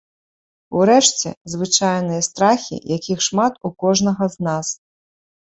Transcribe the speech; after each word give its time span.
Урэшце, 0.79 1.29
звычайныя 1.53 2.21
страхі, 2.29 2.79
якіх 2.97 3.19
шмат 3.27 3.53
у 3.71 3.73
кожнага 3.85 4.31
з 4.39 4.49
нас. 4.49 4.67